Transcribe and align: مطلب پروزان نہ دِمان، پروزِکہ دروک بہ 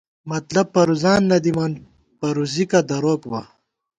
مطلب 0.31 0.65
پروزان 0.73 1.21
نہ 1.29 1.37
دِمان، 1.45 1.71
پروزِکہ 2.19 2.79
دروک 2.89 3.21
بہ 3.31 3.41